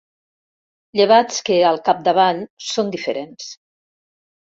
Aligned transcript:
Llevats 0.99 1.43
que, 1.49 1.57
al 1.71 1.77
capdavall, 1.89 2.39
són 2.71 2.89
diferents. 2.97 3.51